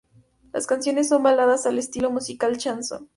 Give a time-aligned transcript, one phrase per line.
[0.51, 3.07] Las canciones son baladas al estilo musical chanson.